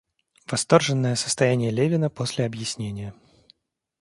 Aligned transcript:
Восторженное 0.47 1.13
состояние 1.15 1.69
Левина 1.69 2.09
после 2.09 2.45
объяснения. 2.47 3.13